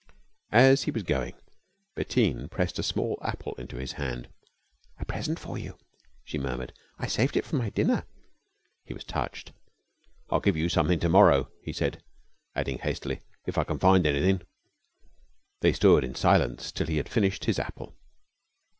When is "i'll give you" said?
10.31-10.69